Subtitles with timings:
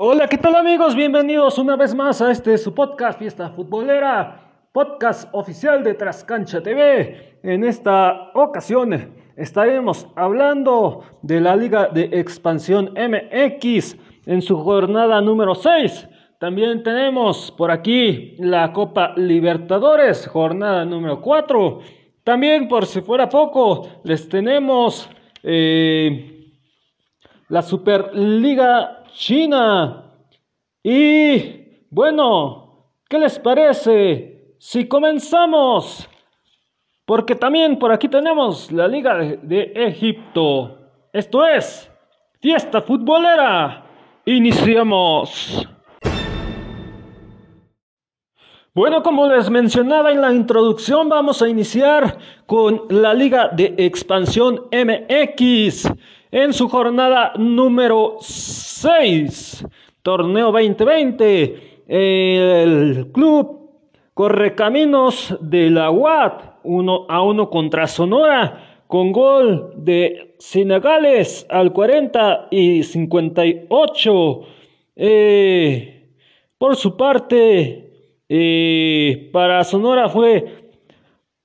[0.00, 0.94] Hola, ¿qué tal amigos?
[0.94, 7.40] Bienvenidos una vez más a este su podcast Fiesta Futbolera, podcast oficial de Trascancha TV.
[7.42, 15.56] En esta ocasión estaremos hablando de la Liga de Expansión MX en su jornada número
[15.56, 16.08] 6.
[16.38, 21.80] También tenemos por aquí la Copa Libertadores, jornada número 4.
[22.22, 25.10] También, por si fuera poco, les tenemos
[25.42, 26.52] eh,
[27.48, 30.04] la Superliga China.
[30.82, 36.08] Y bueno, ¿qué les parece si comenzamos?
[37.04, 40.78] Porque también por aquí tenemos la Liga de, Egipto.
[41.12, 41.90] Esto es
[42.40, 43.84] Fiesta Futbolera.
[44.26, 45.66] Iniciamos.
[48.74, 54.66] Bueno, como les mencionaba en la introducción, vamos a iniciar con la Liga de Expansión
[54.70, 55.90] MX
[56.30, 59.64] en su jornada número 6,
[60.02, 61.82] torneo 2020.
[61.88, 63.58] El club
[64.18, 72.48] Correcaminos de la UAT, 1 a 1 contra Sonora, con gol de Senegales al 40
[72.50, 74.40] y 58.
[74.96, 76.14] Eh,
[76.58, 77.92] por su parte,
[78.28, 80.72] eh, para Sonora fue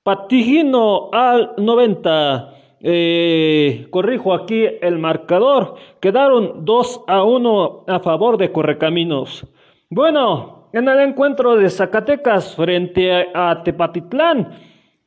[0.01, 2.52] Patigino al 90.
[2.85, 5.75] Eh, corrijo aquí el marcador.
[6.01, 9.47] Quedaron 2 a 1 a favor de Correcaminos.
[9.89, 14.59] Bueno, en el encuentro de Zacatecas frente a, Tepatitlán,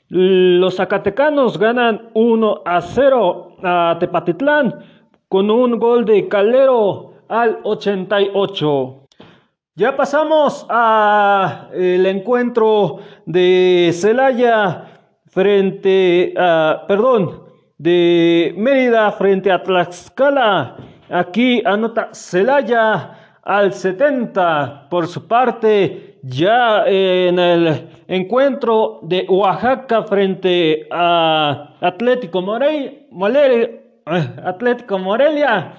[0.09, 4.75] los zacatecanos ganan 1 a 0 a Tepatitlán
[5.29, 9.03] con un gol de Calero al 88.
[9.75, 17.46] Ya pasamos al encuentro de Celaya frente a, perdón,
[17.79, 20.77] de Mérida frente a Tlaxcala.
[21.11, 24.89] Aquí anota Celaya al 70.
[24.91, 33.81] Por su parte, ya en el encuentro de Oaxaca frente a Atlético Morelia,
[34.45, 35.75] Atlético Morelia,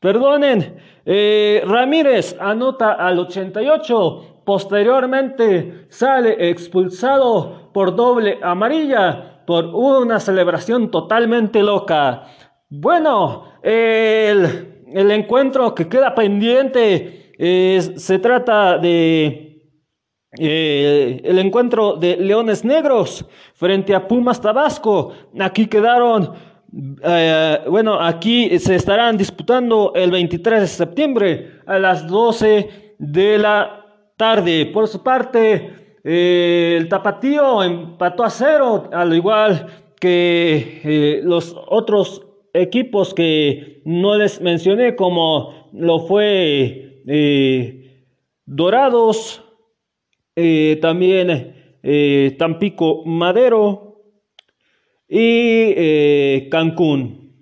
[0.00, 4.40] perdonen, eh, Ramírez anota al 88.
[4.44, 12.24] Posteriormente sale expulsado por doble amarilla por una celebración totalmente loca.
[12.68, 17.32] Bueno, el, encuentro que queda pendiente
[17.96, 19.44] se trata de
[20.38, 23.24] eh, el encuentro de Leones Negros
[23.54, 25.12] frente a Pumas Tabasco.
[25.38, 26.32] Aquí quedaron
[27.04, 33.84] eh, bueno, aquí se estarán disputando el 23 de septiembre a las 12 de la
[34.16, 34.66] tarde.
[34.66, 39.66] Por su parte, eh, el Tapatío empató a cero, al igual
[39.98, 47.02] que eh, los otros equipos que no les mencioné, como lo fue
[48.46, 49.42] Dorados,
[50.80, 51.54] también
[52.38, 53.84] Tampico Madero,
[55.08, 57.32] y eh, Cancún.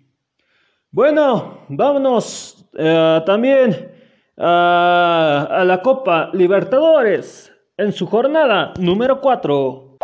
[0.90, 3.90] Bueno, vámonos eh, también
[4.36, 7.51] a la Copa Libertadores
[7.82, 9.98] en su jornada número 4.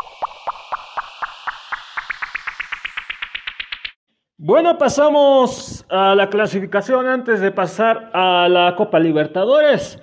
[4.37, 10.01] Bueno, pasamos a la clasificación antes de pasar a la Copa Libertadores.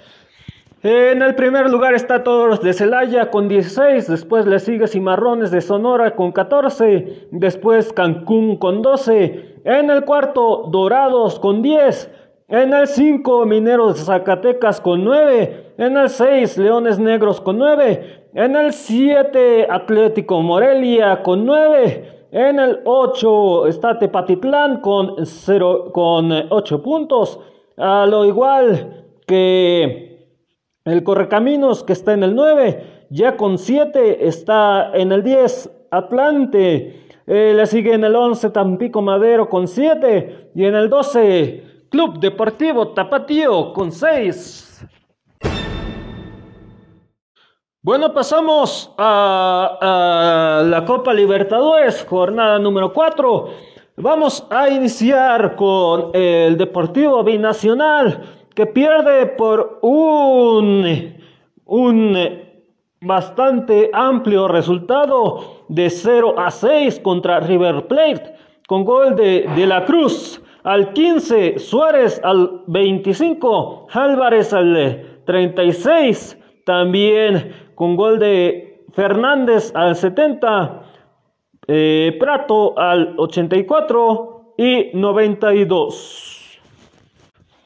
[0.83, 5.61] En el primer lugar está Toros de Celaya con 16, después le sigue Cimarrones de
[5.61, 12.11] Sonora con 14, después Cancún con 12, en el cuarto Dorados con 10,
[12.47, 18.29] en el 5 Mineros de Zacatecas con 9, en el 6 Leones Negros con 9,
[18.33, 26.31] en el 7 Atlético Morelia con 9, en el 8 está Tepatitlán con, 0, con
[26.49, 27.39] 8 puntos,
[27.77, 30.29] a lo igual que
[30.85, 37.01] el Correcaminos que está en el 9, ya con 7 está en el 10 Atlante.
[37.27, 42.19] Eh, le sigue en el 11 Tampico Madero con 7 y en el 12 Club
[42.19, 44.85] Deportivo Tapatío con 6.
[47.81, 53.47] Bueno, pasamos a, la Copa Libertadores, jornada número 4.
[53.95, 61.15] Vamos a iniciar con el Deportivo Binacional que pierde por un,
[61.63, 62.17] un
[62.99, 68.35] bastante amplio resultado de 0 a 6 contra River Plate,
[68.67, 72.19] con gol de, de la Cruz al 15, Suárez.
[72.23, 74.51] Al 25, Álvarez.
[74.51, 79.71] Al 36, también con gol de Fernández.
[79.75, 80.81] Al 70,
[81.67, 82.77] eh, Prato.
[82.77, 86.59] Al 84 y 92.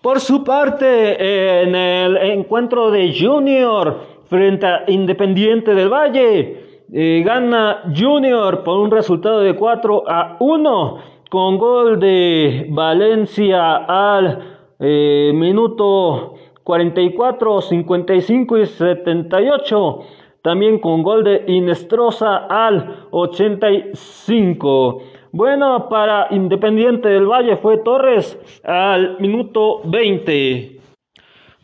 [0.01, 7.83] Por su parte, en el encuentro de Junior frente a Independiente del Valle, eh, gana
[7.95, 16.33] Junior por un resultado de 4 a 1 con gol de Valencia al eh, minuto
[16.63, 19.99] 44, 55 y 78.
[20.41, 25.01] También con gol de Inestrosa al 85.
[25.31, 30.79] Bueno, para Independiente del Valle fue Torres al minuto 20.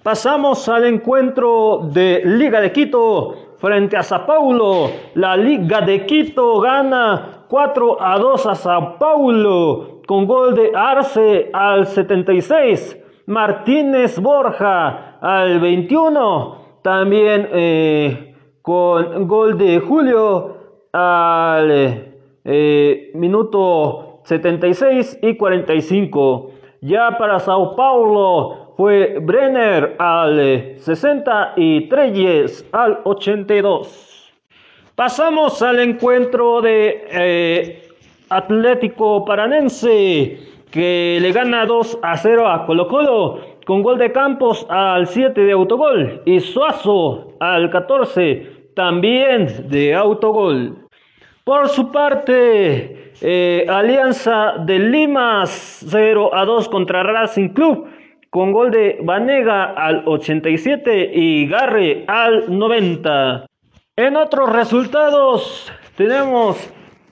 [0.03, 4.91] Pasamos al encuentro de Liga de Quito frente a Sao Paulo.
[5.15, 11.49] La Liga de Quito gana 4 a 2 a Sao Paulo con gol de Arce
[11.53, 13.01] al 76.
[13.27, 16.79] Martínez Borja al 21.
[16.81, 20.57] También eh, con gol de Julio
[20.93, 21.71] al
[22.43, 26.51] eh, minuto 76 y 45.
[26.81, 34.14] Ya para Sao Paulo fue Brenner al 60 y Treyes al 82.
[34.95, 37.89] Pasamos al encuentro de eh,
[38.29, 40.39] Atlético Paranense
[40.71, 45.41] que le gana 2 a 0 a Colo Colo con gol de Campos al 7
[45.41, 50.87] de autogol y Suazo al 14 también de autogol.
[51.43, 57.89] Por su parte, eh, Alianza de Lima 0 a 2 contra Racing Club
[58.29, 63.45] con gol de Vanega al 87 y Garre al 90.
[63.97, 66.57] En otros resultados tenemos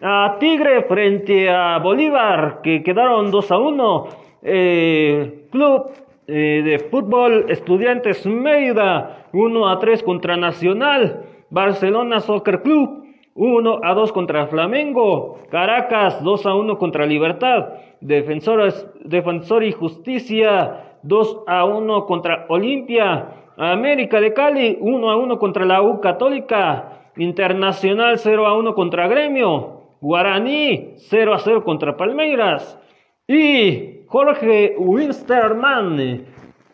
[0.02, 4.08] a Tigre frente a Bolívar, que quedaron 2 a 1.
[4.42, 5.92] Eh, Club
[6.28, 11.24] eh, de Fútbol Estudiantes Mérida, 1 a 3 contra Nacional.
[11.50, 15.40] Barcelona Soccer Club, 1 a 2 contra Flamengo.
[15.50, 17.76] Caracas, 2 a 1 contra Libertad.
[18.02, 23.43] Defensores, Defensor y Justicia, 2 a 1 contra Olimpia.
[23.58, 27.00] América de Cali, 1 a 1 contra la U Católica.
[27.18, 29.82] Internacional 0 a 1 contra Gremio.
[30.02, 32.80] Guaraní 0 a 0 contra Palmeiras.
[33.28, 36.26] Y Jorge Winsterman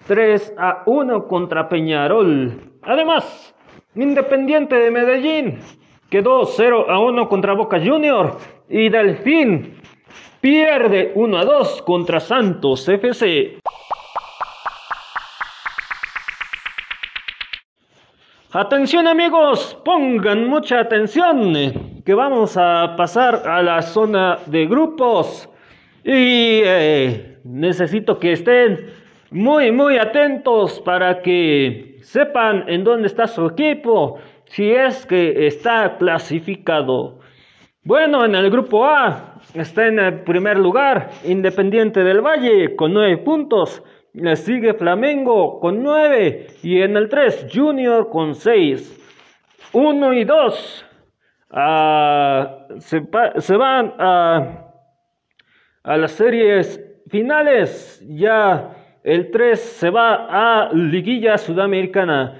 [0.08, 2.54] 3 a 1 contra Peñarol.
[2.82, 3.56] Además,
[3.96, 5.60] Independiente de Medellín
[6.10, 8.38] quedó 0 a 1 contra Boca Junior.
[8.70, 9.76] Y Delfín
[10.40, 13.60] pierde 1 a 2 contra Santos FC.
[18.52, 21.54] Atención amigos, pongan mucha atención,
[22.04, 25.48] que vamos a pasar a la zona de grupos
[26.04, 28.88] y eh, necesito que estén
[29.30, 35.98] muy, muy atentos para que sepan en dónde está su equipo, si es que está
[36.00, 37.20] clasificado.
[37.84, 43.18] Bueno, en el grupo A está en el primer lugar Independiente del Valle con nueve
[43.18, 43.84] puntos.
[44.14, 48.98] Le sigue Flamengo con 9 y en el 3 Junior con 6.
[49.72, 50.86] 1 y 2
[51.52, 53.08] ah, se,
[53.38, 54.72] se, van a,
[55.84, 58.04] a las series finales.
[58.08, 62.36] Ya el 3 se va a Liguilla Sudamericana.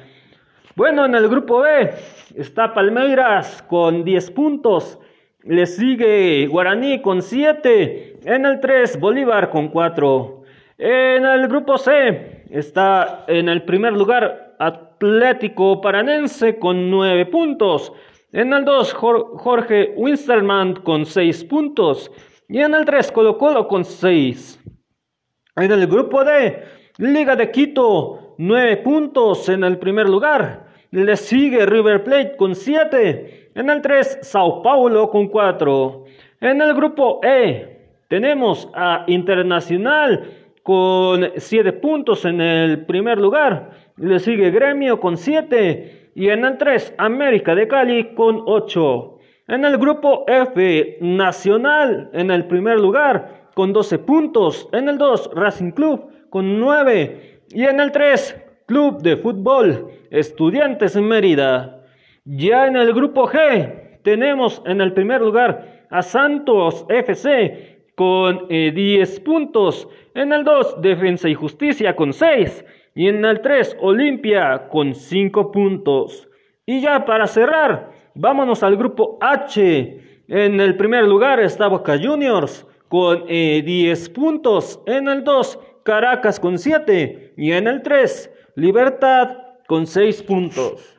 [0.76, 1.92] Bueno, en el grupo B
[2.36, 5.00] está Palmeiras con 10 puntos.
[5.44, 8.20] Le sigue Guaraní con 7.
[8.26, 10.39] En el 3 Bolívar con 4.
[10.82, 17.92] En el grupo C está en el primer lugar Atlético Paranense con 9 puntos.
[18.32, 22.10] En el 2 Jorge Winsterman con 6 puntos.
[22.48, 24.64] Y en el 3 Colo Colo con 6.
[25.58, 26.64] En el grupo D
[26.98, 30.68] Liga de Quito 9 puntos en el primer lugar.
[30.92, 33.52] Le sigue River Plate con 7.
[33.54, 36.06] En el 3 Sao Paulo con 4.
[36.40, 43.72] En el grupo E tenemos a Internacional con 7 puntos en el primer lugar.
[43.98, 49.18] Le sigue Gremio con 7 y en el 3 América de Cali con 8.
[49.48, 54.70] En el grupo F Nacional en el primer lugar con 12 puntos.
[54.72, 60.96] En el 2 Racing Club con 9 y en el 3 Club de Fútbol Estudiantes
[60.98, 61.82] Mérida.
[62.26, 68.48] Ya en el grupo G tenemos en el primer lugar a Santos FC con 10
[68.48, 69.90] eh, puntos.
[70.14, 72.64] En el 2, Defensa y Justicia con 6.
[72.96, 76.30] Y en el 3, Olimpia con 5 puntos.
[76.66, 80.00] Y ya para cerrar, vámonos al grupo H.
[80.30, 84.82] En el primer lugar está Boca Juniors con 10 eh, puntos.
[84.86, 87.34] En el 2, Caracas con 7.
[87.36, 90.99] Y en el 3, Libertad con 6 puntos.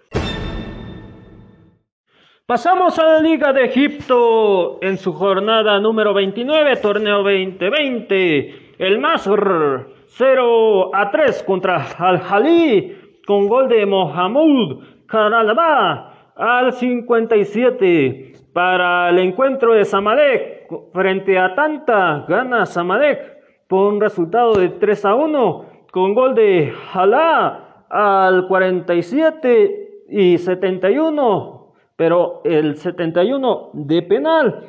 [2.50, 8.74] Pasamos a la Liga de Egipto en su jornada número 29, torneo 2020.
[8.76, 19.10] El Masr 0 a 3 contra Al-Jalí con gol de Mohamed Karalaba al 57 para
[19.10, 25.14] el encuentro de Samadek frente a Tanta gana Samadek por un resultado de 3 a
[25.14, 31.59] 1 con gol de Jalá al 47 y 71
[32.00, 34.64] pero el 71 de penal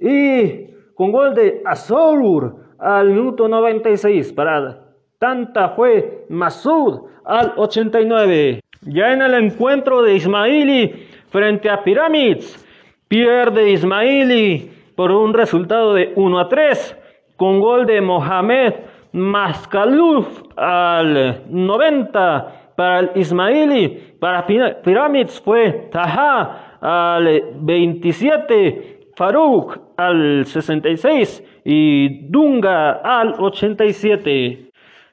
[0.00, 4.78] y con gol de Azur al minuto 96 para
[5.18, 8.60] Tanta fue Masud al 89.
[8.80, 12.66] Ya en el encuentro de Ismaili frente a Pyramids,
[13.08, 16.96] pierde Ismaili por un resultado de 1 a 3
[17.36, 18.72] con gol de Mohamed
[19.12, 24.16] Maskaluf al 90 para el Ismaili.
[24.18, 34.70] Para Pyramids fue Taha al 27 Farouk al 66 y Dunga al 87.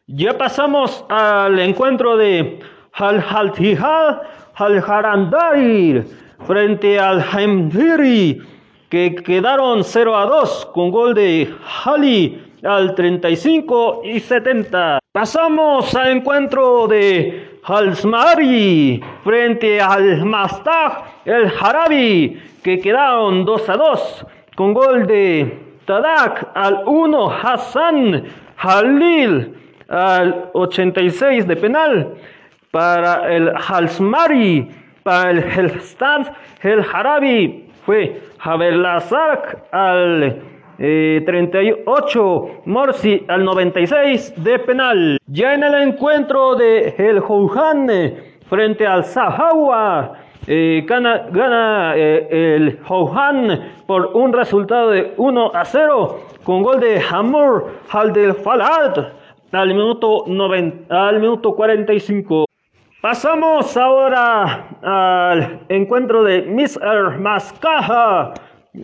[0.07, 2.59] Ya pasamos al encuentro de
[2.93, 4.21] Al Haltihal
[4.55, 6.03] Al Harandari
[6.45, 8.39] frente al Hamdiri
[8.89, 14.99] que quedaron 0 a 2 con gol de Hali al 35 y 70.
[15.17, 24.25] Pasamos al encuentro de Halsmari frente al Mastag el Harabi que quedaron 2 a 2
[24.55, 28.25] con gol de Tadak al 1, Hassan
[28.57, 29.55] Halil
[29.89, 32.13] al 86 de penal
[32.69, 34.69] para el Halsmari,
[35.01, 36.27] para el Helstad,
[36.61, 37.67] el Harabi.
[37.87, 45.17] Fue Lazak al 38, eh, Morsi al 96 de penal.
[45.27, 47.87] Ya en el encuentro de el Jouhan
[48.47, 50.13] frente al Sahawa,
[50.45, 57.01] eh, gana, eh, el Houhan por un resultado de 1 a 0 con gol de
[57.11, 59.07] Hamur al del Falad
[59.51, 62.45] al minuto, 90, al minuto 45.
[63.01, 67.19] Pasamos ahora al encuentro de Mr.
[67.19, 68.33] Maskaja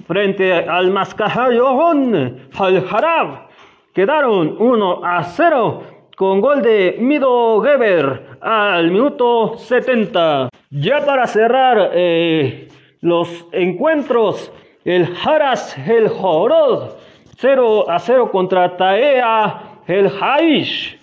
[0.07, 3.47] frente al Maskaja Yohon al Harab.
[3.93, 5.83] Quedaron 1 a 0
[6.15, 10.49] con gol de Mido Geber al minuto 70.
[10.71, 12.67] Ya para cerrar eh,
[13.01, 14.51] los encuentros,
[14.85, 16.91] el Haras el Jorod
[17.37, 21.02] 0 a 0 contra Taea el Haish.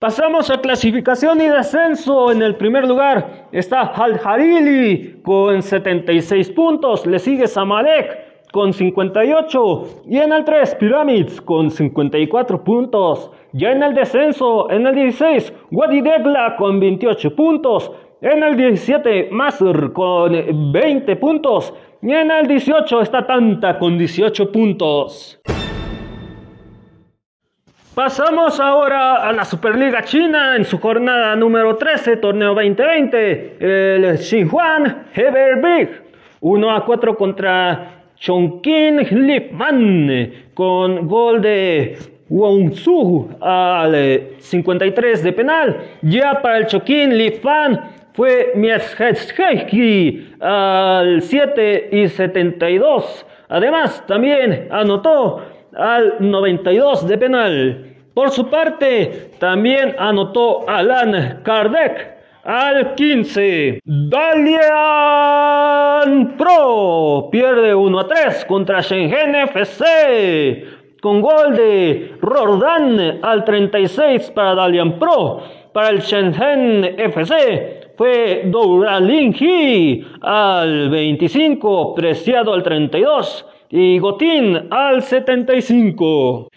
[0.00, 2.32] Pasamos a clasificación y descenso.
[2.32, 7.04] En el primer lugar está Al Harili con 76 puntos.
[7.04, 13.30] Le sigue Samalek con 58 y en el 3 Pyramids con 54 puntos.
[13.52, 17.92] Ya en el descenso, en el 16 Wadi Degla con 28 puntos.
[18.22, 20.32] En el 17 Masr con
[20.72, 21.74] 20 puntos.
[22.00, 25.38] Y en el 18 está Tanta con 18 puntos.
[27.94, 33.56] Pasamos ahora a la Superliga China en su jornada número 13, torneo 2020.
[33.58, 35.90] El Xinhuan Heberbig
[36.40, 45.76] 1 a 4 contra Chongqing Lifan con gol de Wongsu al 53 de penal.
[46.02, 47.80] Ya para el Chongqing Lifan
[48.12, 53.26] fue Mieszkowski al 7 y 72.
[53.48, 55.42] Además, también anotó
[55.80, 57.86] al 92 de penal.
[58.14, 63.80] Por su parte, también anotó Alan Kardec al 15.
[63.84, 64.66] Dalian
[66.36, 74.54] Pro pierde 1 a 3 contra Shenzhen FC con gol de Rordan al 36 para
[74.54, 75.40] Dalian Pro.
[75.72, 86.48] Para el Shenzhen FC fue Douralingi al 25, Preciado al 32 y Gotín al 75.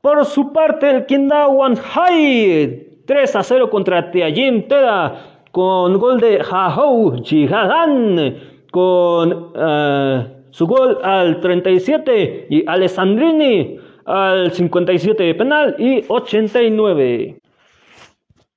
[0.00, 6.40] Por su parte, el Kindawan Hai 3 a 0 contra Tianjin Teda con gol de
[6.40, 8.36] Hahou Jihadan
[8.70, 17.38] con uh, su gol al 37 y Alessandrini al 57 de penal y 89.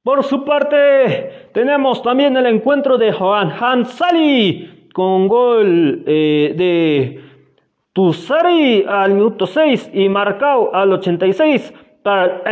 [0.04, 7.25] Por su parte, tenemos también el encuentro de Juan Hansali con gol eh, de
[7.96, 11.74] Tusari al minuto 6 y Marcao al 86
[12.04, 12.44] para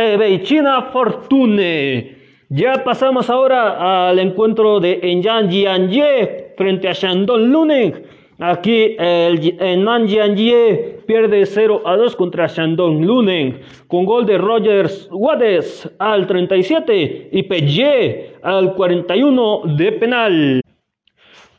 [0.42, 2.16] China Fortune.
[2.48, 7.92] Ya pasamos ahora al encuentro de Enyan Jianye frente a Shandong Luneng.
[8.38, 15.10] Aquí el Enan Jianye pierde 0 a 2 contra Shandong Luneng con gol de Rogers
[15.12, 20.63] Wades al 37 y Pelle al 41 de penal.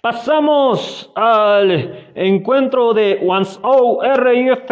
[0.05, 4.69] Pasamos al encuentro de Wanzhou RIF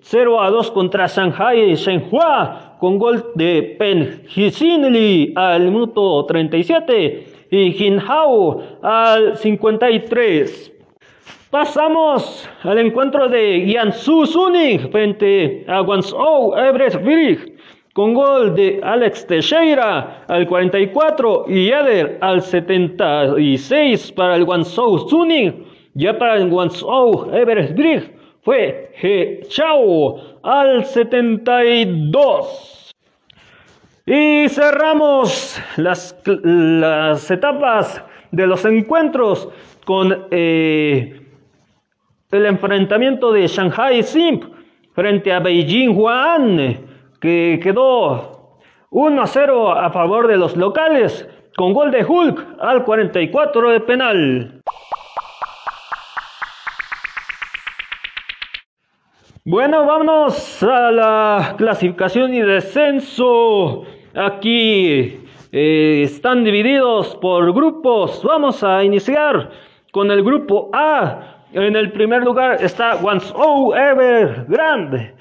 [0.00, 7.72] 0 a 2 contra Shanghai Shenhua con gol de Pen Hisinli al minuto 37 y
[7.74, 10.72] Jinhao al 53.
[11.48, 16.96] Pasamos al encuentro de Jiangsu Suning frente a Guangzhou Everest
[17.96, 25.64] con gol de Alex Teixeira al 44 y Eder al 76 para el Guangzhou Suning.
[25.94, 27.72] Ya para el Guangzhou Everest
[28.42, 32.92] fue He Chao al 72.
[34.04, 39.48] Y cerramos las, las etapas de los encuentros
[39.86, 41.18] con eh,
[42.30, 44.44] el enfrentamiento de Shanghai Simp
[44.92, 46.85] frente a Beijing Huan
[47.26, 52.84] que quedó 1 a 0 a favor de los locales, con gol de Hulk al
[52.84, 54.60] 44 de penal.
[59.44, 63.82] Bueno, vámonos a la clasificación y descenso.
[64.14, 65.18] Aquí
[65.50, 68.22] eh, están divididos por grupos.
[68.22, 69.50] Vamos a iniciar
[69.90, 71.42] con el grupo A.
[71.52, 75.16] En el primer lugar está Guangzhou Evergrande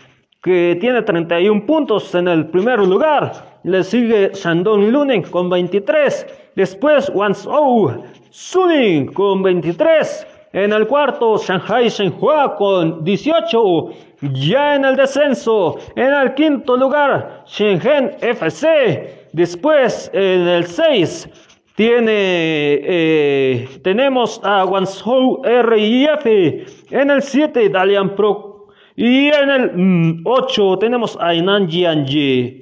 [0.45, 3.33] que tiene 31 puntos en el primer lugar.
[3.63, 6.53] Le sigue Shandong Luning con 23.
[6.55, 10.27] Después Wanzhou Suning con 23.
[10.53, 13.89] En el cuarto, Shanghai Shenhua con 18.
[14.33, 19.29] Ya en el descenso, en el quinto lugar, Shenzhen FC.
[19.33, 21.27] Después, en el 6,
[21.75, 26.25] tiene, eh, tenemos a Guangzhou RIF.
[26.91, 28.54] En el 7, Dalian Pro
[28.95, 32.61] y en el 8 mm, tenemos a Inan Jianji.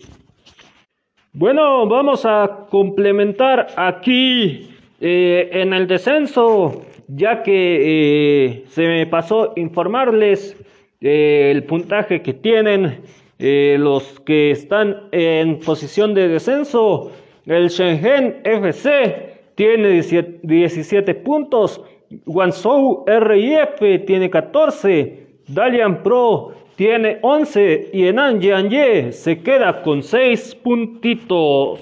[1.33, 9.53] Bueno, vamos a complementar aquí eh, en el descenso, ya que eh, se me pasó
[9.55, 10.55] informarles
[11.01, 13.01] eh, el puntaje que tienen
[13.39, 17.11] los que están en posición de descenso.
[17.45, 20.01] El Shenzhen FC tiene
[20.43, 21.81] 17 puntos,
[22.25, 25.22] Guangzhou RIF tiene 14.
[25.47, 31.81] Dalian Pro tiene 11 y Enan Ye se queda con 6 puntitos.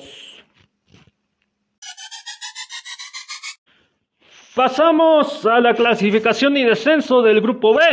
[4.55, 7.83] Pasamos a la clasificación y descenso del grupo B.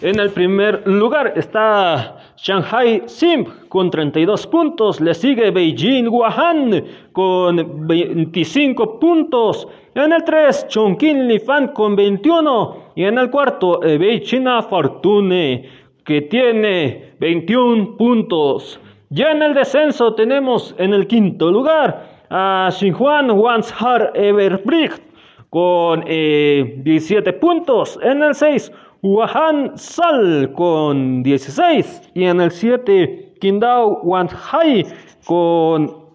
[0.00, 7.86] En el primer lugar está Shanghai Simp con 32 puntos, le sigue Beijing Wuhan con
[7.88, 14.62] 25 puntos, en el 3 Chongqing Lifan con 21 y en el cuarto Ebei China
[14.62, 15.68] Fortune
[16.04, 18.78] que tiene 21 puntos.
[19.10, 25.02] Ya en el descenso tenemos en el quinto lugar a Xinhuan Wanshar Everbricht
[25.50, 27.98] con 17 eh, puntos.
[28.02, 28.70] En el 6
[29.02, 34.86] Wuhan Sal con 16 y en el 7 Qingdao Wanhai
[35.24, 36.08] con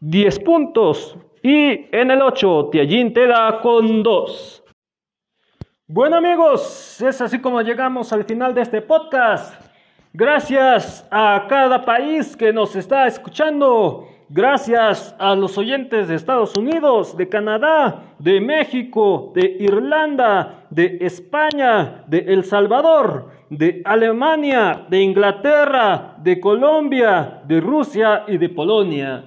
[0.00, 4.64] 10 puntos y en el 8 Tianjin Teda con 2.
[5.88, 9.60] Bueno amigos, es así como llegamos al final de este podcast.
[10.12, 14.06] Gracias a cada país que nos está escuchando.
[14.30, 22.04] Gracias a los oyentes de Estados Unidos, de Canadá, de México, de Irlanda, de España,
[22.06, 29.24] de El Salvador, de Alemania, de Inglaterra, de Colombia, de Rusia y de Polonia.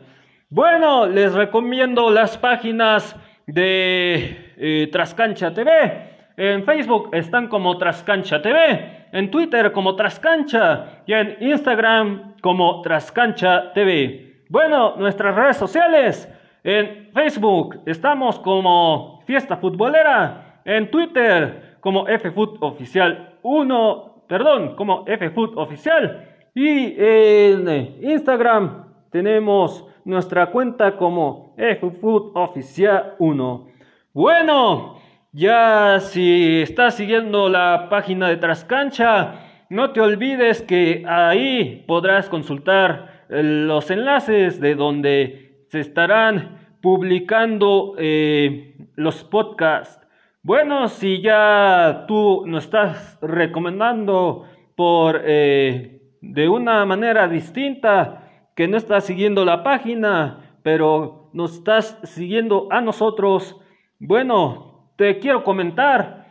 [0.51, 3.15] Bueno, les recomiendo las páginas
[3.47, 6.09] de eh, Trascancha TV.
[6.37, 13.73] En Facebook están como Trascancha TV, en Twitter como Trascancha y en Instagram como Trascancha
[13.73, 14.30] TV.
[14.51, 16.29] Bueno, nuestras redes sociales.
[16.61, 20.59] En Facebook estamos como Fiesta Futbolera.
[20.65, 24.25] En Twitter como FFoot Oficial 1.
[24.27, 26.27] Perdón, como FFoot Oficial.
[26.53, 33.67] Y en Instagram tenemos nuestra cuenta como FFoot Oficial 1.
[34.11, 34.97] Bueno,
[35.31, 43.20] ya si estás siguiendo la página de Trascancha, no te olvides que ahí podrás consultar
[43.31, 50.05] los enlaces de donde se estarán publicando eh, los podcasts.
[50.43, 58.17] Bueno, si ya tú nos estás recomendando por eh, de una manera distinta,
[58.53, 63.55] que no estás siguiendo la página, pero nos estás siguiendo a nosotros,
[63.97, 66.27] bueno, te quiero comentar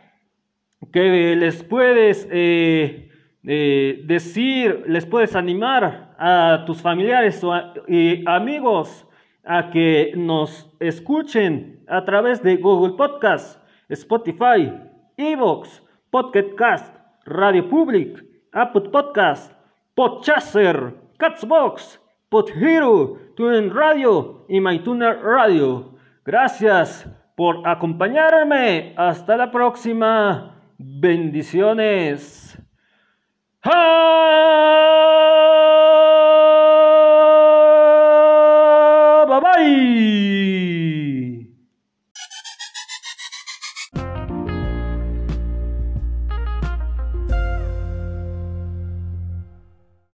[0.93, 3.09] que les puedes eh,
[3.41, 7.41] decir, les puedes animar a tus familiares
[7.87, 9.07] y amigos
[9.43, 14.71] a que nos escuchen a través de Google Podcast, Spotify,
[15.17, 15.81] Evox,
[16.11, 19.51] Podcast, Radio Public, Apple Podcast,
[19.95, 25.95] Podchaser, Catsbox, Podhero, TuneIn Radio y MyTuner Radio.
[26.23, 28.93] Gracias por acompañarme.
[28.95, 30.55] Hasta la próxima.
[30.77, 32.61] Bendiciones.
[39.61, 40.70] Vai!